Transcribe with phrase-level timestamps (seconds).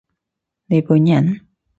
[0.65, 1.41] 你本人？